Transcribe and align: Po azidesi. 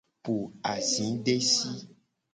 Po 0.23 0.35
azidesi. 0.73 1.69